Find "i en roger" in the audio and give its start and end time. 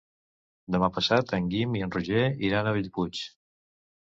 1.81-2.25